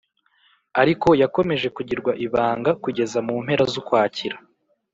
ariko 0.81 1.07
yakomeje 1.21 1.67
kugirwa 1.75 2.11
ibanga 2.25 2.71
kugeza 2.83 3.17
mu 3.27 3.35
mpera 3.45 3.63
z'ukwakira. 3.71 4.37